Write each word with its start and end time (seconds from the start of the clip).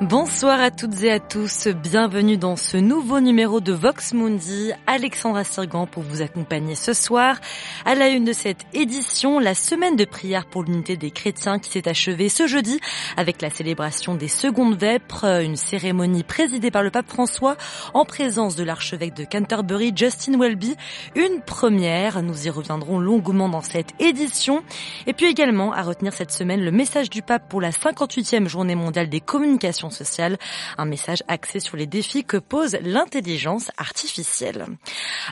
Bonsoir 0.00 0.60
à 0.60 0.70
toutes 0.70 1.02
et 1.02 1.10
à 1.10 1.18
tous, 1.18 1.66
bienvenue 1.66 2.36
dans 2.36 2.54
ce 2.54 2.76
nouveau 2.76 3.18
numéro 3.18 3.60
de 3.60 3.72
Vox 3.72 4.14
Mundi. 4.14 4.70
Alexandra 4.86 5.42
Sirgan 5.42 5.88
pour 5.88 6.04
vous 6.04 6.22
accompagner 6.22 6.76
ce 6.76 6.92
soir. 6.92 7.40
À 7.84 7.96
la 7.96 8.06
une 8.06 8.24
de 8.24 8.32
cette 8.32 8.64
édition, 8.74 9.40
la 9.40 9.54
semaine 9.54 9.96
de 9.96 10.04
prière 10.04 10.46
pour 10.46 10.62
l'unité 10.62 10.96
des 10.96 11.10
chrétiens 11.10 11.58
qui 11.58 11.70
s'est 11.70 11.88
achevée 11.88 12.28
ce 12.28 12.46
jeudi 12.46 12.78
avec 13.16 13.42
la 13.42 13.50
célébration 13.50 14.14
des 14.14 14.28
secondes 14.28 14.78
vêpres, 14.78 15.24
une 15.24 15.56
cérémonie 15.56 16.22
présidée 16.22 16.70
par 16.70 16.84
le 16.84 16.90
pape 16.90 17.08
François 17.08 17.56
en 17.92 18.04
présence 18.04 18.54
de 18.54 18.62
l'archevêque 18.62 19.14
de 19.14 19.24
Canterbury, 19.24 19.92
Justin 19.96 20.38
Welby. 20.38 20.76
Une 21.16 21.40
première, 21.44 22.22
nous 22.22 22.46
y 22.46 22.50
reviendrons 22.50 23.00
longuement 23.00 23.48
dans 23.48 23.62
cette 23.62 24.00
édition. 24.00 24.62
Et 25.08 25.12
puis 25.12 25.26
également 25.26 25.72
à 25.72 25.82
retenir 25.82 26.12
cette 26.12 26.30
semaine 26.30 26.60
le 26.60 26.70
message 26.70 27.10
du 27.10 27.20
pape 27.20 27.48
pour 27.48 27.60
la 27.60 27.70
58e 27.70 28.46
journée 28.46 28.76
mondiale 28.76 29.08
des 29.08 29.20
communications 29.20 29.87
sociale, 29.90 30.38
un 30.76 30.84
message 30.84 31.22
axé 31.28 31.60
sur 31.60 31.76
les 31.76 31.86
défis 31.86 32.24
que 32.24 32.36
pose 32.36 32.76
l'intelligence 32.82 33.70
artificielle. 33.76 34.66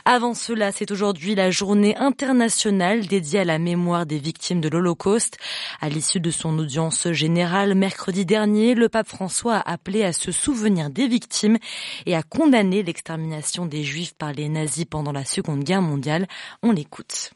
Avant 0.05 0.33
cela, 0.33 0.71
c'est 0.71 0.91
aujourd'hui 0.91 1.35
la 1.35 1.51
journée 1.51 1.95
internationale 1.97 3.05
dédiée 3.07 3.39
à 3.39 3.45
la 3.45 3.59
mémoire 3.59 4.05
des 4.05 4.19
victimes 4.19 4.61
de 4.61 4.69
l'Holocauste. 4.69 5.37
À 5.81 5.89
l'issue 5.89 6.19
de 6.19 6.31
son 6.31 6.57
audience 6.59 7.11
générale 7.11 7.75
mercredi 7.75 8.25
dernier, 8.25 8.75
le 8.75 8.89
pape 8.89 9.07
François 9.07 9.57
a 9.57 9.71
appelé 9.71 10.03
à 10.03 10.13
se 10.13 10.31
souvenir 10.31 10.89
des 10.89 11.07
victimes 11.07 11.57
et 12.05 12.15
à 12.15 12.23
condamner 12.23 12.83
l'extermination 12.83 13.65
des 13.65 13.83
Juifs 13.83 14.13
par 14.13 14.33
les 14.33 14.49
nazis 14.49 14.85
pendant 14.85 15.11
la 15.11 15.25
Seconde 15.25 15.63
Guerre 15.63 15.81
mondiale. 15.81 16.27
On 16.63 16.71
l'écoute. 16.71 17.31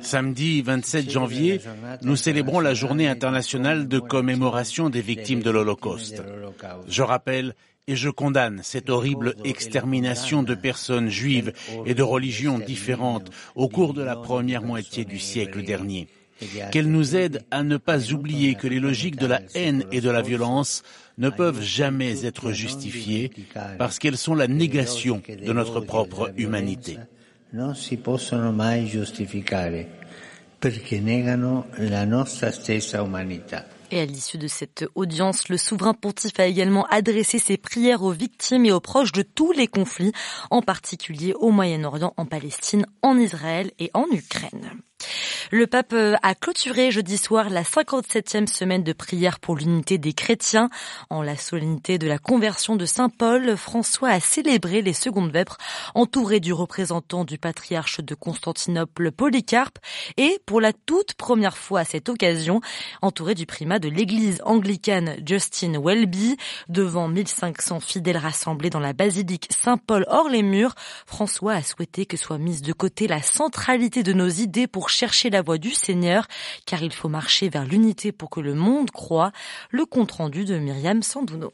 Samedi 0.00 0.62
27 0.62 1.10
janvier, 1.10 1.60
nous 2.02 2.16
célébrons 2.16 2.60
la 2.60 2.74
journée 2.74 3.08
internationale 3.08 3.88
de 3.88 3.98
commémoration 3.98 4.90
des 4.90 5.00
victimes 5.00 5.42
de 5.42 5.50
l'Holocauste. 5.50 6.22
Je 6.88 7.02
rappelle 7.02 7.54
et 7.88 7.96
je 7.96 8.10
condamne 8.10 8.60
cette 8.62 8.90
horrible 8.90 9.34
extermination 9.44 10.42
de 10.42 10.54
personnes 10.54 11.08
juives 11.08 11.52
et 11.86 11.94
de 11.94 12.02
religions 12.02 12.58
différentes 12.58 13.30
au 13.54 13.68
cours 13.68 13.94
de 13.94 14.02
la 14.02 14.16
première 14.16 14.62
moitié 14.62 15.04
du 15.04 15.18
siècle 15.18 15.64
dernier. 15.64 16.08
Qu'elle 16.70 16.90
nous 16.90 17.16
aide 17.16 17.44
à 17.50 17.62
ne 17.62 17.76
pas 17.76 18.12
oublier 18.12 18.56
que 18.56 18.66
les 18.66 18.80
logiques 18.80 19.16
de 19.16 19.26
la 19.26 19.40
haine 19.54 19.84
et 19.90 20.00
de 20.00 20.10
la 20.10 20.22
violence 20.22 20.82
ne 21.18 21.30
peuvent 21.30 21.62
jamais 21.62 22.24
être 22.24 22.52
justifiées 22.52 23.30
parce 23.78 23.98
qu'elles 23.98 24.16
sont 24.18 24.34
la 24.34 24.48
négation 24.48 25.22
de 25.28 25.52
notre 25.52 25.80
propre 25.80 26.32
humanité 26.36 26.98
non 27.52 27.74
si 27.74 27.96
possono 27.98 28.50
mai 28.50 28.86
giustificare 28.86 30.00
perché 30.58 31.00
negano 31.00 31.66
la 31.76 32.04
nostra 32.04 32.50
stessa 32.50 33.02
umanità. 33.02 33.66
Et 33.90 34.00
à 34.00 34.06
l'issue 34.06 34.38
de 34.38 34.48
cette 34.48 34.86
audience, 34.94 35.50
le 35.50 35.58
souverain 35.58 35.92
pontife 35.92 36.40
a 36.40 36.46
également 36.46 36.86
adressé 36.86 37.38
ses 37.38 37.58
prières 37.58 38.02
aux 38.02 38.12
victimes 38.12 38.64
et 38.64 38.72
aux 38.72 38.80
proches 38.80 39.12
de 39.12 39.20
tous 39.20 39.52
les 39.52 39.66
conflits, 39.66 40.12
en 40.50 40.62
particulier 40.62 41.34
au 41.34 41.50
Moyen-Orient, 41.50 42.14
en 42.16 42.24
Palestine, 42.24 42.86
en 43.02 43.18
Israël 43.18 43.70
et 43.78 43.90
en 43.92 44.06
Ukraine. 44.10 44.70
Le 45.54 45.66
pape 45.66 45.92
euh, 45.92 46.14
a 46.22 46.34
clôturé 46.34 46.90
jeudi 46.90 47.18
soir 47.18 47.50
la 47.50 47.62
57e 47.62 48.46
semaine 48.46 48.82
de 48.82 48.94
prière 48.94 49.38
pour 49.38 49.54
l'unité 49.54 49.98
des 49.98 50.14
chrétiens. 50.14 50.70
En 51.10 51.20
la 51.20 51.36
solennité 51.36 51.98
de 51.98 52.08
la 52.08 52.16
conversion 52.16 52.74
de 52.74 52.86
Saint 52.86 53.10
Paul, 53.10 53.54
François 53.58 54.08
a 54.08 54.18
célébré 54.18 54.80
les 54.80 54.94
secondes 54.94 55.30
vêpres 55.30 55.58
entouré 55.94 56.40
du 56.40 56.54
représentant 56.54 57.26
du 57.26 57.36
patriarche 57.36 58.00
de 58.00 58.14
Constantinople 58.14 59.12
Polycarpe 59.12 59.78
et 60.16 60.40
pour 60.46 60.62
la 60.62 60.72
toute 60.72 61.12
première 61.12 61.58
fois 61.58 61.80
à 61.80 61.84
cette 61.84 62.08
occasion, 62.08 62.62
entouré 63.02 63.34
du 63.34 63.44
primat 63.44 63.78
de 63.78 63.90
l'église 63.90 64.40
anglicane 64.46 65.16
Justin 65.26 65.78
Welby. 65.78 66.38
Devant 66.70 67.08
1500 67.08 67.80
fidèles 67.80 68.16
rassemblés 68.16 68.70
dans 68.70 68.80
la 68.80 68.94
basilique 68.94 69.48
Saint-Paul 69.50 70.06
hors 70.08 70.30
les 70.30 70.42
murs, 70.42 70.74
François 71.04 71.52
a 71.52 71.62
souhaité 71.62 72.06
que 72.06 72.16
soit 72.16 72.38
mise 72.38 72.62
de 72.62 72.72
côté 72.72 73.06
la 73.06 73.20
centralité 73.20 74.02
de 74.02 74.14
nos 74.14 74.30
idées 74.30 74.66
pour 74.66 74.88
chercher 74.88 75.28
la 75.28 75.41
du 75.58 75.70
Seigneur, 75.70 76.26
car 76.66 76.82
il 76.82 76.92
faut 76.92 77.08
marcher 77.08 77.48
vers 77.48 77.64
l'unité 77.64 78.12
pour 78.12 78.30
que 78.30 78.40
le 78.40 78.54
monde 78.54 78.90
croit. 78.90 79.32
Le 79.70 79.84
compte 79.84 80.12
rendu 80.12 80.44
de 80.44 80.58
Myriam 80.58 81.02
Sandouno. 81.02 81.52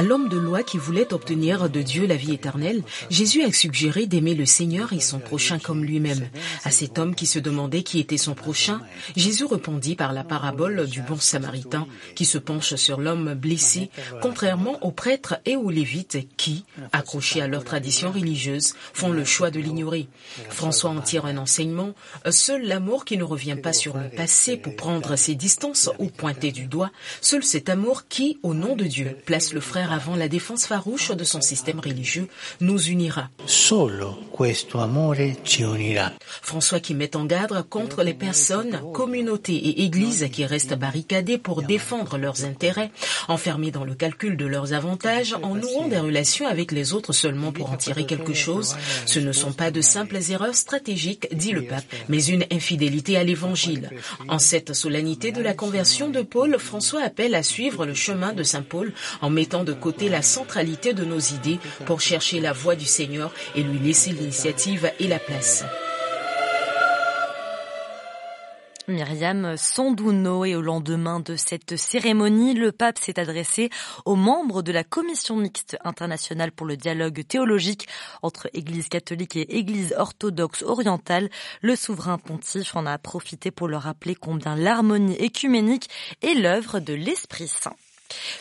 À 0.00 0.02
l'homme 0.02 0.30
de 0.30 0.38
loi 0.38 0.62
qui 0.62 0.78
voulait 0.78 1.12
obtenir 1.12 1.68
de 1.68 1.82
Dieu 1.82 2.06
la 2.06 2.16
vie 2.16 2.32
éternelle, 2.32 2.82
Jésus 3.10 3.42
a 3.42 3.52
suggéré 3.52 4.06
d'aimer 4.06 4.34
le 4.34 4.46
Seigneur 4.46 4.94
et 4.94 4.98
son 4.98 5.18
prochain 5.18 5.58
comme 5.58 5.84
lui-même. 5.84 6.30
À 6.64 6.70
cet 6.70 6.98
homme 6.98 7.14
qui 7.14 7.26
se 7.26 7.38
demandait 7.38 7.82
qui 7.82 8.00
était 8.00 8.16
son 8.16 8.32
prochain, 8.32 8.80
Jésus 9.14 9.44
répondit 9.44 9.96
par 9.96 10.14
la 10.14 10.24
parabole 10.24 10.86
du 10.86 11.02
bon 11.02 11.18
samaritain 11.18 11.86
qui 12.14 12.24
se 12.24 12.38
penche 12.38 12.76
sur 12.76 12.98
l'homme 12.98 13.34
blessé, 13.34 13.90
contrairement 14.22 14.82
aux 14.82 14.90
prêtres 14.90 15.38
et 15.44 15.54
aux 15.54 15.68
lévites 15.68 16.16
qui, 16.38 16.64
accrochés 16.92 17.42
à 17.42 17.46
leur 17.46 17.64
tradition 17.64 18.10
religieuse, 18.10 18.72
font 18.94 19.10
le 19.10 19.26
choix 19.26 19.50
de 19.50 19.60
l'ignorer. 19.60 20.08
François 20.48 20.88
en 20.88 21.02
tire 21.02 21.26
un 21.26 21.36
enseignement, 21.36 21.92
seul 22.30 22.62
l'amour 22.62 23.04
qui 23.04 23.18
ne 23.18 23.24
revient 23.24 23.58
pas 23.62 23.74
sur 23.74 23.98
le 23.98 24.08
passé 24.08 24.56
pour 24.56 24.76
prendre 24.76 25.16
ses 25.16 25.34
distances 25.34 25.90
ou 25.98 26.06
pointer 26.06 26.52
du 26.52 26.64
doigt, 26.64 26.90
seul 27.20 27.44
cet 27.44 27.68
amour 27.68 28.04
qui, 28.08 28.38
au 28.42 28.54
nom 28.54 28.76
de 28.76 28.84
Dieu, 28.84 29.14
place 29.26 29.52
le 29.52 29.60
frère 29.60 29.89
avant 29.90 30.16
la 30.16 30.28
défense 30.28 30.66
farouche 30.66 31.10
de 31.10 31.24
son 31.24 31.40
système 31.40 31.80
religieux 31.80 32.28
nous 32.60 32.88
unira. 32.88 33.28
Solo 33.46 34.18
questo 34.36 34.78
amore 34.78 35.36
ci 35.44 35.62
unirà. 35.62 36.12
François 36.42 36.80
qui 36.80 36.94
met 36.94 37.16
en 37.16 37.24
garde 37.24 37.62
contre 37.68 38.02
les 38.02 38.14
personnes, 38.14 38.80
communautés 38.92 39.56
et 39.56 39.82
églises 39.82 40.28
qui 40.32 40.44
restent 40.44 40.74
barricadées 40.74 41.38
pour 41.38 41.62
défendre 41.62 42.18
leurs 42.18 42.44
intérêts, 42.44 42.90
enfermées 43.28 43.70
dans 43.70 43.84
le 43.84 43.94
calcul 43.94 44.36
de 44.36 44.46
leurs 44.46 44.72
avantages, 44.72 45.34
en 45.42 45.54
nouant 45.54 45.88
des 45.88 45.98
relations 45.98 46.46
avec 46.46 46.72
les 46.72 46.92
autres 46.92 47.12
seulement 47.12 47.52
pour 47.52 47.70
en 47.70 47.76
tirer 47.76 48.06
quelque 48.06 48.34
chose. 48.34 48.76
Ce 49.06 49.18
ne 49.18 49.32
sont 49.32 49.52
pas 49.52 49.70
de 49.70 49.80
simples 49.80 50.18
erreurs 50.30 50.54
stratégiques, 50.54 51.28
dit 51.34 51.52
le 51.52 51.66
pape, 51.66 51.84
mais 52.08 52.24
une 52.24 52.44
infidélité 52.50 53.16
à 53.16 53.24
l'évangile. 53.24 53.90
En 54.28 54.38
cette 54.38 54.72
solennité 54.72 55.32
de 55.32 55.42
la 55.42 55.54
conversion 55.54 56.08
de 56.08 56.22
Paul, 56.22 56.56
François 56.58 57.02
appelle 57.02 57.34
à 57.34 57.42
suivre 57.42 57.86
le 57.86 57.94
chemin 57.94 58.32
de 58.32 58.42
Saint 58.42 58.62
Paul 58.62 58.92
en 59.20 59.30
mettant 59.30 59.64
de 59.64 59.69
côté 59.74 60.08
la 60.08 60.22
centralité 60.22 60.92
de 60.92 61.04
nos 61.04 61.18
idées 61.18 61.58
pour 61.86 62.00
chercher 62.00 62.40
la 62.40 62.52
voie 62.52 62.76
du 62.76 62.86
Seigneur 62.86 63.32
et 63.54 63.62
lui 63.62 63.78
laisser 63.78 64.10
l'initiative 64.10 64.90
et 64.98 65.08
la 65.08 65.18
place. 65.18 65.64
Myriam 68.90 69.56
Sondouno 69.56 70.44
et 70.44 70.56
au 70.56 70.62
lendemain 70.62 71.20
de 71.20 71.36
cette 71.36 71.76
cérémonie, 71.76 72.54
le 72.54 72.72
pape 72.72 72.98
s'est 72.98 73.20
adressé 73.20 73.70
aux 74.04 74.16
membres 74.16 74.62
de 74.62 74.72
la 74.72 74.84
commission 74.84 75.36
mixte 75.36 75.78
internationale 75.84 76.52
pour 76.52 76.66
le 76.66 76.76
dialogue 76.76 77.24
théologique 77.26 77.86
entre 78.22 78.48
Église 78.52 78.88
catholique 78.88 79.36
et 79.36 79.58
Église 79.58 79.94
orthodoxe 79.96 80.62
orientale. 80.62 81.30
Le 81.62 81.76
souverain 81.76 82.18
pontife 82.18 82.74
en 82.74 82.86
a 82.86 82.98
profité 82.98 83.50
pour 83.50 83.68
leur 83.68 83.82
rappeler 83.82 84.14
combien 84.14 84.56
l'harmonie 84.56 85.16
écuménique 85.16 85.88
est 86.22 86.34
l'œuvre 86.34 86.80
de 86.80 86.94
l'Esprit 86.94 87.48
Saint. 87.48 87.76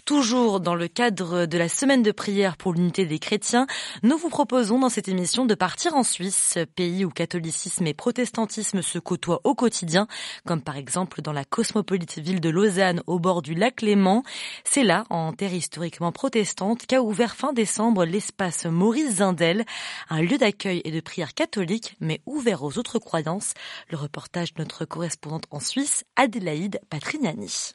Toujours 0.06 0.60
dans 0.60 0.76
le 0.76 0.88
cadre 0.88 1.46
de 1.46 1.58
la 1.58 1.70
semaine 1.70 2.04
de 2.04 2.12
prière 2.12 2.58
pour 2.58 2.74
l'unité 2.74 3.06
des 3.06 3.20
chrétiens, 3.20 3.68
nous 4.04 4.18
vous 4.18 4.30
proposons 4.30 4.80
dans 4.80 4.90
cette 4.90 5.08
émission 5.08 5.46
de 5.46 5.56
partir 5.56 5.96
en 5.96 6.04
Suisse, 6.04 6.58
pays 6.76 7.06
où 7.06 7.10
catholicisme 7.10 7.88
et 7.88 7.94
protestantisme 7.94 8.82
se 8.82 9.00
côtoient 9.00 9.42
au 9.44 9.56
quotidien, 9.56 10.08
comme 10.46 10.62
par 10.62 10.78
exemple 10.78 11.22
dans 11.22 11.34
la 11.34 11.46
cosmopolite 11.46 12.20
ville 12.20 12.42
de 12.42 12.50
Lausanne 12.50 13.02
au 13.08 13.20
bord 13.20 13.42
du 13.42 13.54
lac 13.54 13.82
Léman. 13.82 14.24
C'est 14.64 14.84
là, 14.84 15.06
en 15.10 15.34
terre 15.34 15.54
historiquement 15.54 16.12
protestante, 16.12 16.86
qu'a 16.86 17.02
ouvert 17.02 17.36
fin 17.36 17.54
décembre 17.54 18.06
l'espace 18.06 18.66
Maurice 18.66 19.18
Zindel, 19.18 19.66
un 20.10 20.22
lieu 20.22 20.38
d'accueil 20.38 20.82
et 20.84 20.92
de 20.92 21.00
prière 21.00 21.34
catholique, 21.34 21.96
mais 22.00 22.22
ouvert 22.26 22.64
aux 22.64 22.78
autres 22.78 23.00
croyances. 23.00 23.54
Le 23.90 23.98
reportage 23.98 24.54
de 24.54 24.62
notre 24.62 24.86
correspondante 24.86 25.46
en 25.52 25.60
Suisse, 25.60 26.04
Adélaïde 26.16 26.80
Patrignani. 26.90 27.74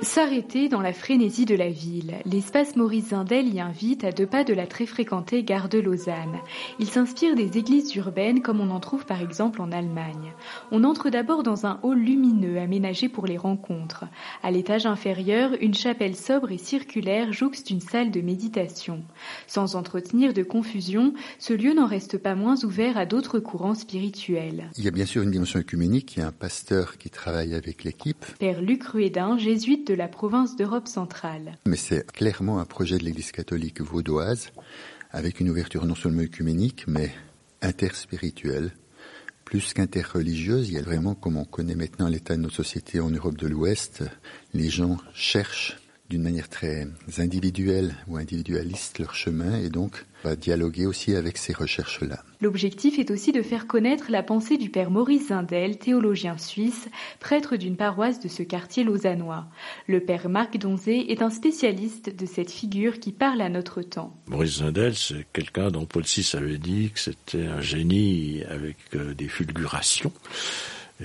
S'arrêter 0.00 0.68
dans 0.68 0.80
la 0.80 0.92
frénésie 0.92 1.44
de 1.44 1.56
la 1.56 1.70
ville, 1.70 2.14
l'espace 2.24 2.76
Maurice 2.76 3.08
Zindel 3.08 3.52
y 3.52 3.60
invite 3.60 4.04
à 4.04 4.12
deux 4.12 4.26
pas 4.26 4.44
de 4.44 4.54
la 4.54 4.68
très 4.68 4.86
fréquentée 4.86 5.42
gare 5.42 5.68
de 5.68 5.80
Lausanne. 5.80 6.38
Il 6.78 6.86
s'inspire 6.86 7.34
des 7.34 7.58
églises 7.58 7.96
urbaines 7.96 8.40
comme 8.40 8.60
on 8.60 8.70
en 8.70 8.78
trouve 8.78 9.06
par 9.06 9.20
exemple 9.20 9.60
en 9.60 9.72
Allemagne. 9.72 10.32
On 10.70 10.84
entre 10.84 11.10
d'abord 11.10 11.42
dans 11.42 11.66
un 11.66 11.80
hall 11.82 11.98
lumineux 11.98 12.60
aménagé 12.60 13.08
pour 13.08 13.26
les 13.26 13.36
rencontres. 13.36 14.04
À 14.44 14.52
l'étage 14.52 14.86
inférieur, 14.86 15.50
une 15.60 15.74
chapelle 15.74 16.14
sobre 16.14 16.52
et 16.52 16.58
circulaire 16.58 17.32
jouxte 17.32 17.70
une 17.70 17.80
salle 17.80 18.12
de 18.12 18.20
méditation. 18.20 19.02
Sans 19.48 19.74
entretenir 19.74 20.32
de 20.32 20.44
confusion, 20.44 21.12
ce 21.40 21.54
lieu 21.54 21.74
n'en 21.74 21.86
reste 21.86 22.18
pas 22.18 22.36
moins 22.36 22.62
ouvert 22.62 22.98
à 22.98 23.04
d'autres 23.04 23.40
courants 23.40 23.74
spirituels. 23.74 24.70
Il 24.78 24.84
y 24.84 24.88
a 24.88 24.92
bien 24.92 25.06
sûr 25.06 25.22
une 25.22 25.32
dimension 25.32 25.58
œcuménique, 25.58 26.16
il 26.16 26.20
y 26.20 26.22
a 26.22 26.28
un 26.28 26.32
pasteur 26.32 26.98
qui 26.98 27.10
travaille 27.10 27.54
avec 27.54 27.82
l'équipe. 27.82 28.24
Père 28.38 28.62
Luc 28.62 28.84
Ruédin, 28.84 29.36
jésuite 29.38 29.87
de 29.88 29.94
la 29.94 30.06
province 30.06 30.54
d'Europe 30.54 30.86
centrale. 30.86 31.56
Mais 31.66 31.76
c'est 31.76 32.12
clairement 32.12 32.60
un 32.60 32.66
projet 32.66 32.98
de 32.98 33.04
l'Église 33.04 33.32
catholique 33.32 33.80
vaudoise, 33.80 34.52
avec 35.10 35.40
une 35.40 35.48
ouverture 35.48 35.86
non 35.86 35.94
seulement 35.94 36.20
œcuménique, 36.20 36.84
mais 36.86 37.10
interspirituelle. 37.62 38.72
Plus 39.46 39.72
qu'interreligieuse, 39.72 40.68
il 40.68 40.74
y 40.74 40.78
a 40.78 40.82
vraiment, 40.82 41.14
comme 41.14 41.38
on 41.38 41.46
connaît 41.46 41.74
maintenant 41.74 42.08
l'état 42.08 42.36
de 42.36 42.42
nos 42.42 42.50
sociétés 42.50 43.00
en 43.00 43.08
Europe 43.08 43.38
de 43.38 43.46
l'Ouest, 43.46 44.04
les 44.52 44.68
gens 44.68 44.98
cherchent 45.14 45.78
d'une 46.08 46.22
manière 46.22 46.48
très 46.48 46.86
individuelle 47.18 47.94
ou 48.06 48.16
individualiste 48.16 48.98
leur 48.98 49.14
chemin 49.14 49.58
et 49.58 49.68
donc 49.68 50.06
va 50.24 50.36
dialoguer 50.36 50.86
aussi 50.86 51.14
avec 51.14 51.36
ces 51.36 51.52
recherches-là. 51.52 52.24
L'objectif 52.40 52.98
est 52.98 53.10
aussi 53.10 53.30
de 53.30 53.42
faire 53.42 53.66
connaître 53.66 54.06
la 54.10 54.22
pensée 54.22 54.56
du 54.56 54.70
père 54.70 54.90
Maurice 54.90 55.28
Zindel, 55.28 55.78
théologien 55.78 56.38
suisse, 56.38 56.88
prêtre 57.20 57.56
d'une 57.56 57.76
paroisse 57.76 58.20
de 58.20 58.28
ce 58.28 58.42
quartier 58.42 58.84
lausannois. 58.84 59.46
Le 59.86 60.00
père 60.00 60.28
Marc 60.28 60.56
Donzé 60.56 61.12
est 61.12 61.22
un 61.22 61.30
spécialiste 61.30 62.16
de 62.16 62.26
cette 62.26 62.50
figure 62.50 63.00
qui 63.00 63.12
parle 63.12 63.40
à 63.40 63.48
notre 63.48 63.82
temps. 63.82 64.16
Maurice 64.28 64.58
Zindel, 64.58 64.94
c'est 64.96 65.26
quelqu'un 65.32 65.70
dont 65.70 65.84
Paul 65.84 66.04
VI 66.04 66.28
avait 66.34 66.58
dit 66.58 66.90
que 66.90 67.00
c'était 67.00 67.46
un 67.46 67.60
génie 67.60 68.42
avec 68.48 68.76
euh, 68.94 69.14
des 69.14 69.28
fulgurations 69.28 70.12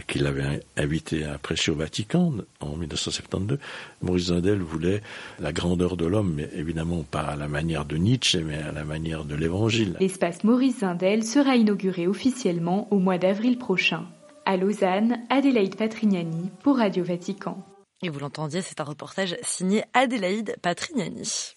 qu'il 0.08 0.26
avait 0.26 0.62
invité 0.78 1.24
à 1.26 1.38
prêcher 1.38 1.72
au 1.72 1.76
Vatican 1.76 2.34
en 2.60 2.76
1972. 2.76 3.60
Maurice 4.02 4.26
Zindel 4.26 4.60
voulait 4.60 5.02
la 5.40 5.52
grandeur 5.52 5.98
de 5.98 6.06
l'homme, 6.06 6.34
mais 6.36 6.50
évidemment 6.54 7.04
pas 7.04 7.22
à 7.22 7.36
la 7.36 7.48
manière 7.48 7.86
de 7.86 7.98
Nietzsche, 7.98 8.44
mais 8.44 8.58
à 8.58 8.72
la 8.72 8.84
manière 8.84 9.26
de 9.26 9.36
l'Évangile. 9.36 9.98
L'espace 10.00 10.44
Maurice 10.44 10.80
Zindel 10.80 11.24
sera 11.24 11.56
inauguré 11.56 12.08
officiellement 12.08 12.88
au 12.92 13.00
mois 13.00 13.18
d'avril 13.18 13.58
prochain. 13.58 14.06
À 14.46 14.58
Lausanne, 14.58 15.20
Adélaïde 15.30 15.76
Patrignani 15.76 16.50
pour 16.64 16.78
Radio 16.78 17.04
Vatican. 17.04 17.64
Et 18.02 18.10
vous 18.10 18.20
l'entendiez, 18.20 18.62
c'est 18.62 18.82
un 18.82 18.84
reportage 18.84 19.38
signé 19.42 19.84
Adélaïde 19.94 20.58
Patrignani. 20.62 21.54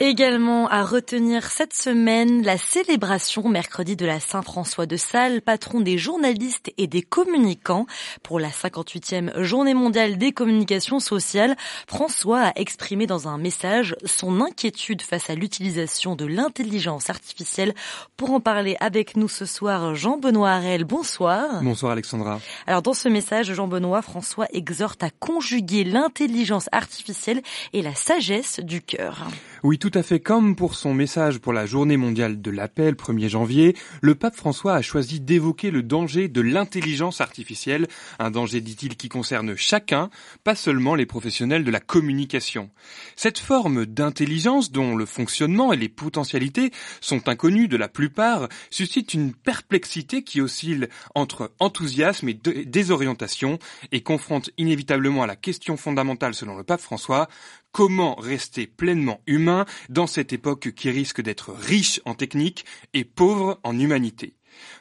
Également 0.00 0.68
à 0.68 0.84
retenir 0.84 1.50
cette 1.50 1.74
semaine 1.74 2.44
la 2.44 2.56
célébration 2.56 3.48
mercredi 3.48 3.96
de 3.96 4.06
la 4.06 4.20
Saint-François 4.20 4.86
de 4.86 4.96
Sales, 4.96 5.42
patron 5.42 5.80
des 5.80 5.98
journalistes 5.98 6.72
et 6.78 6.86
des 6.86 7.02
communicants. 7.02 7.84
Pour 8.22 8.38
la 8.38 8.50
58e 8.50 9.42
journée 9.42 9.74
mondiale 9.74 10.16
des 10.16 10.30
communications 10.30 11.00
sociales, 11.00 11.56
François 11.88 12.42
a 12.42 12.52
exprimé 12.54 13.08
dans 13.08 13.26
un 13.26 13.38
message 13.38 13.96
son 14.04 14.40
inquiétude 14.40 15.02
face 15.02 15.30
à 15.30 15.34
l'utilisation 15.34 16.14
de 16.14 16.26
l'intelligence 16.26 17.10
artificielle. 17.10 17.74
Pour 18.16 18.30
en 18.30 18.38
parler 18.38 18.76
avec 18.78 19.16
nous 19.16 19.28
ce 19.28 19.46
soir, 19.46 19.96
Jean-Benoît 19.96 20.50
Harel, 20.50 20.84
bonsoir. 20.84 21.60
Bonsoir 21.60 21.90
Alexandra. 21.90 22.38
Alors 22.68 22.82
dans 22.82 22.94
ce 22.94 23.08
message, 23.08 23.52
Jean-Benoît, 23.52 24.02
François 24.02 24.46
exhorte 24.52 25.02
à 25.02 25.10
conjuguer 25.10 25.82
l'intelligence 25.82 26.68
artificielle 26.70 27.42
et 27.72 27.82
la 27.82 27.96
sagesse 27.96 28.60
du 28.60 28.80
cœur. 28.80 29.26
Oui, 29.64 29.80
tout 29.80 29.90
à 29.94 30.04
fait 30.04 30.20
comme 30.20 30.54
pour 30.54 30.76
son 30.76 30.94
message 30.94 31.40
pour 31.40 31.52
la 31.52 31.66
journée 31.66 31.96
mondiale 31.96 32.40
de 32.40 32.50
l'appel 32.52 32.94
1er 32.94 33.28
janvier, 33.28 33.76
le 34.00 34.14
pape 34.14 34.36
François 34.36 34.74
a 34.74 34.82
choisi 34.82 35.18
d'évoquer 35.18 35.72
le 35.72 35.82
danger 35.82 36.28
de 36.28 36.40
l'intelligence 36.40 37.20
artificielle, 37.20 37.88
un 38.20 38.30
danger 38.30 38.60
dit-il 38.60 38.96
qui 38.96 39.08
concerne 39.08 39.56
chacun, 39.56 40.10
pas 40.44 40.54
seulement 40.54 40.94
les 40.94 41.06
professionnels 41.06 41.64
de 41.64 41.72
la 41.72 41.80
communication. 41.80 42.70
Cette 43.16 43.40
forme 43.40 43.84
d'intelligence 43.84 44.70
dont 44.70 44.94
le 44.94 45.06
fonctionnement 45.06 45.72
et 45.72 45.76
les 45.76 45.88
potentialités 45.88 46.70
sont 47.00 47.28
inconnus 47.28 47.68
de 47.68 47.76
la 47.76 47.88
plupart 47.88 48.48
suscite 48.70 49.12
une 49.12 49.34
perplexité 49.34 50.22
qui 50.22 50.40
oscille 50.40 50.88
entre 51.16 51.52
enthousiasme 51.58 52.28
et 52.28 52.34
désorientation 52.34 53.58
et 53.90 54.04
confronte 54.04 54.50
inévitablement 54.56 55.24
à 55.24 55.26
la 55.26 55.36
question 55.36 55.76
fondamentale 55.76 56.34
selon 56.34 56.56
le 56.56 56.62
pape 56.62 56.80
François, 56.80 57.28
Comment 57.72 58.14
rester 58.14 58.66
pleinement 58.66 59.20
humain 59.26 59.47
dans 59.88 60.06
cette 60.06 60.32
époque 60.32 60.72
qui 60.72 60.90
risque 60.90 61.20
d'être 61.20 61.52
riche 61.52 62.00
en 62.04 62.14
technique 62.14 62.64
et 62.94 63.04
pauvre 63.04 63.60
en 63.62 63.78
humanité 63.78 64.34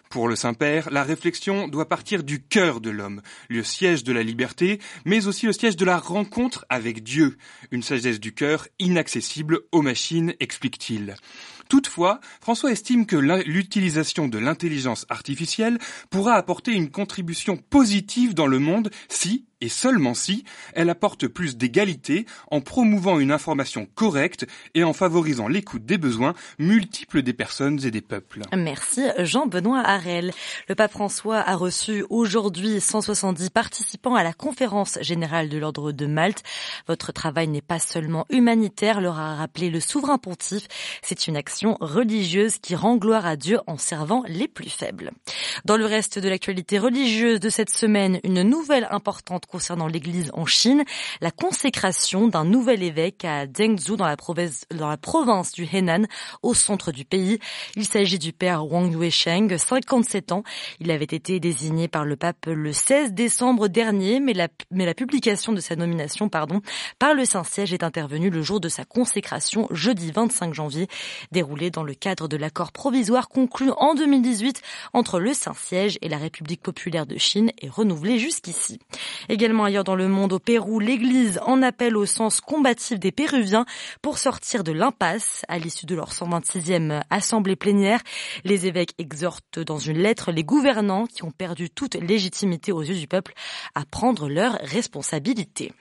pour 0.10 0.28
le 0.28 0.36
Saint-Père, 0.36 0.90
la 0.92 1.04
réflexion 1.04 1.68
doit 1.68 1.88
partir 1.88 2.24
du 2.24 2.42
cœur 2.42 2.82
de 2.82 2.90
l'homme, 2.90 3.22
le 3.50 3.64
siège 3.64 4.04
de 4.04 4.14
la 4.14 4.24
liberté, 4.24 4.80
mais 5.06 5.28
aussi 5.28 5.46
le 5.46 5.54
siège 5.54 5.76
de 5.76 5.86
la 5.86 5.98
rencontre 5.98 6.66
avec 6.70 7.04
Dieu, 7.04 7.38
une 7.72 7.84
sagesse 7.84 8.20
du 8.20 8.34
cœur 8.34 8.68
inaccessible 8.80 9.62
aux 9.72 9.82
machines, 9.82 10.34
explique-t-il. 10.40 11.16
Toutefois, 11.70 12.22
François 12.40 12.72
estime 12.72 13.06
que 13.06 13.18
l'utilisation 13.18 14.30
de 14.30 14.38
l'intelligence 14.38 15.06
artificielle 15.10 15.80
pourra 16.10 16.36
apporter 16.36 16.72
une 16.72 16.90
contribution 16.90 17.58
positive 17.58 18.34
dans 18.34 18.48
le 18.48 18.60
monde 18.60 18.90
si, 19.10 19.47
et 19.62 19.70
seulement 19.70 20.14
si, 20.14 20.44
elle 20.74 20.90
apporte 20.90 21.28
plus 21.28 21.58
d'égalité 21.58 22.26
en 22.52 22.62
promouvant 22.62 23.20
une 23.20 23.32
information 23.32 23.88
correcte 23.96 24.46
et 24.76 24.84
en 24.84 24.94
favorisant 24.94 25.48
l'écoute 25.48 25.86
des 25.86 25.98
besoins 25.98 26.34
multiples 26.60 27.22
des 27.24 27.34
personnes 27.34 27.84
et 27.84 27.92
des 27.92 28.02
peuples. 28.02 28.42
Merci 28.56 29.04
Jean-Benoît 29.18 29.82
Harel. 29.82 30.32
Le 30.70 30.76
pape 30.76 30.92
François 30.92 31.38
a 31.38 31.56
reçu 31.56 32.06
aujourd'hui 32.10 32.80
170 32.80 33.50
participants 33.50 34.16
à 34.16 34.24
la 34.24 34.34
conférence 34.34 35.00
générale 35.02 35.50
de 35.50 35.58
l'ordre 35.58 35.92
de 35.92 36.06
Malte. 36.06 36.44
Votre 36.88 37.12
travail 37.12 37.48
n'est 37.48 37.62
pas 37.62 37.80
seulement 37.80 38.26
humanitaire, 38.30 39.02
leur 39.02 39.20
a 39.20 39.36
rappelé 39.36 39.70
le 39.70 39.80
souverain 39.80 40.18
pontife, 40.18 40.68
c'est 41.02 41.28
une 41.28 41.38
action 41.38 41.78
religieuse 41.82 42.58
qui 42.60 42.76
rend 42.76 42.98
gloire 42.98 43.26
à 43.26 43.36
Dieu 43.36 43.60
en 43.66 43.78
servant 43.78 44.24
les 44.28 44.48
plus 44.48 44.70
faibles. 44.70 45.12
Dans 45.66 45.78
le 45.78 45.86
reste 45.86 46.20
de 46.20 46.30
l'actualité 46.30 46.78
religieuse 46.78 47.40
de 47.40 47.50
cette 47.50 47.72
semaine, 47.72 48.20
une 48.24 48.44
nouvelle 48.44 48.88
importante 48.92 49.47
concernant 49.48 49.88
l'Église 49.88 50.32
en 50.34 50.46
Chine, 50.46 50.84
la 51.22 51.32
consécration 51.32 52.28
d'un 52.28 52.46
nouvel 52.46 52.84
évêque 52.84 53.26
à 53.26 53.46
Zhengzhou 53.46 53.96
dans 53.96 54.08
la 54.08 54.18
province, 54.98 55.52
du 55.54 55.68
Henan, 55.72 56.06
au 56.44 56.54
centre 56.54 56.92
du 56.92 57.06
pays. 57.06 57.40
Il 57.76 57.86
s'agit 57.86 58.20
du 58.20 58.34
père 58.34 58.66
Wang 58.66 58.92
Yuesheng, 58.92 59.58
57 59.58 60.32
ans. 60.32 60.44
Il 60.80 60.92
avait 60.92 61.06
été 61.06 61.40
désigné 61.40 61.88
par 61.88 62.06
le 62.06 62.16
pape 62.16 62.46
le 62.48 62.74
16 62.74 63.14
décembre 63.14 63.68
dernier, 63.68 64.20
mais 64.20 64.34
la, 64.34 64.48
mais 64.72 64.86
la 64.86 64.94
publication 64.94 65.54
de 65.54 65.60
sa 65.60 65.76
nomination, 65.76 66.30
pardon, 66.30 66.62
par 67.00 67.14
le 67.14 67.26
Saint-Siège 67.26 67.74
est 67.74 67.84
intervenue 67.84 68.30
le 68.30 68.42
jour 68.42 68.60
de 68.60 68.70
sa 68.70 68.86
consécration, 68.86 69.68
jeudi 69.72 70.12
25 70.12 70.54
janvier, 70.54 70.88
déroulé 71.32 71.72
dans 71.72 71.84
le 71.84 71.94
cadre 71.94 72.28
de 72.28 72.38
l'accord 72.38 72.72
provisoire 72.72 73.30
conclu 73.30 73.72
en 73.78 73.96
2018 73.96 74.62
entre 74.94 75.20
le 75.20 75.34
Saint-Siège 75.34 75.98
et 76.02 76.10
la 76.10 76.18
République 76.18 76.62
populaire 76.62 77.06
de 77.06 77.18
Chine 77.18 77.52
et 77.62 77.70
renouvelé 77.70 78.20
jusqu'ici. 78.20 78.80
Également 79.38 79.66
ailleurs 79.66 79.84
dans 79.84 79.94
le 79.94 80.08
monde, 80.08 80.34
au 80.34 80.40
Pérou, 80.40 80.80
l'Église 80.80 81.40
en 81.46 81.62
appelle 81.62 81.96
au 81.96 82.08
sens 82.08 82.42
combatif 82.42 82.98
des 82.98 83.12
Péruviens 83.12 83.68
pour 84.02 84.18
sortir 84.18 84.64
de 84.64 84.72
l'impasse 84.72 85.46
à 85.48 85.60
l'issue 85.60 85.86
de 85.86 85.94
leur 85.94 86.12
126e 86.12 87.04
assemblée 87.12 87.56
plénière. 87.56 88.02
Les 88.46 88.66
évêques 88.66 88.96
exhortent 88.98 89.60
dans 89.60 89.78
une 89.78 90.00
lettre 90.00 90.32
les 90.32 90.44
gouvernants 90.44 91.06
qui 91.06 91.24
ont 91.24 91.30
perdu 91.30 91.70
toute 91.70 91.94
légitimité 91.94 92.72
aux 92.72 92.82
yeux 92.82 92.96
du 92.98 93.06
peuple 93.06 93.34
à 93.76 93.86
prendre 93.86 94.28
leurs 94.28 94.58
responsabilités. 94.64 95.72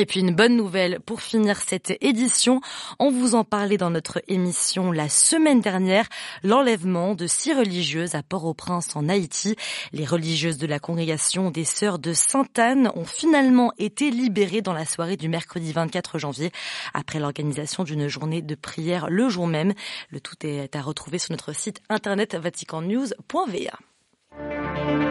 Et 0.00 0.06
puis 0.06 0.20
une 0.20 0.34
bonne 0.34 0.56
nouvelle 0.56 0.98
pour 1.00 1.20
finir 1.20 1.58
cette 1.58 1.92
édition, 2.00 2.62
on 2.98 3.10
vous 3.10 3.34
en 3.34 3.44
parlait 3.44 3.76
dans 3.76 3.90
notre 3.90 4.22
émission 4.28 4.92
la 4.92 5.10
semaine 5.10 5.60
dernière, 5.60 6.08
l'enlèvement 6.42 7.14
de 7.14 7.26
six 7.26 7.52
religieuses 7.52 8.14
à 8.14 8.22
Port-au-Prince 8.22 8.96
en 8.96 9.10
Haïti. 9.10 9.56
Les 9.92 10.06
religieuses 10.06 10.56
de 10.56 10.66
la 10.66 10.78
congrégation 10.78 11.50
des 11.50 11.66
Sœurs 11.66 11.98
de 11.98 12.14
Sainte-Anne 12.14 12.90
ont 12.94 13.04
finalement 13.04 13.74
été 13.76 14.10
libérées 14.10 14.62
dans 14.62 14.72
la 14.72 14.86
soirée 14.86 15.18
du 15.18 15.28
mercredi 15.28 15.70
24 15.70 16.18
janvier 16.18 16.50
après 16.94 17.18
l'organisation 17.18 17.84
d'une 17.84 18.08
journée 18.08 18.40
de 18.40 18.54
prière 18.54 19.10
le 19.10 19.28
jour 19.28 19.46
même. 19.46 19.74
Le 20.08 20.18
tout 20.18 20.46
est 20.46 20.74
à 20.74 20.80
retrouver 20.80 21.18
sur 21.18 21.32
notre 21.32 21.54
site 21.54 21.82
internet 21.90 22.36
vaticannews.va. 22.36 25.09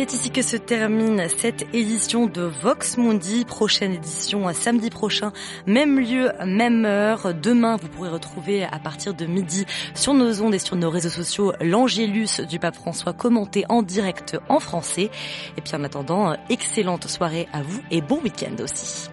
C'est 0.00 0.14
ici 0.14 0.30
que 0.30 0.40
se 0.40 0.56
termine 0.56 1.26
cette 1.28 1.66
édition 1.74 2.24
de 2.24 2.40
Vox 2.40 2.96
Mundi. 2.96 3.44
Prochaine 3.44 3.92
édition 3.92 4.50
samedi 4.54 4.88
prochain, 4.88 5.30
même 5.66 6.00
lieu, 6.00 6.30
même 6.46 6.86
heure. 6.86 7.34
Demain, 7.34 7.76
vous 7.76 7.88
pourrez 7.88 8.08
retrouver 8.08 8.64
à 8.64 8.78
partir 8.78 9.12
de 9.12 9.26
midi 9.26 9.66
sur 9.94 10.14
nos 10.14 10.40
ondes 10.40 10.54
et 10.54 10.58
sur 10.58 10.76
nos 10.76 10.88
réseaux 10.88 11.10
sociaux 11.10 11.52
l'Angélus 11.60 12.40
du 12.48 12.58
pape 12.58 12.76
François 12.76 13.12
commenté 13.12 13.66
en 13.68 13.82
direct 13.82 14.38
en 14.48 14.58
français. 14.58 15.10
Et 15.58 15.60
puis 15.60 15.74
en 15.74 15.84
attendant, 15.84 16.34
excellente 16.48 17.06
soirée 17.06 17.46
à 17.52 17.60
vous 17.60 17.82
et 17.90 18.00
bon 18.00 18.20
week-end 18.22 18.56
aussi. 18.64 19.10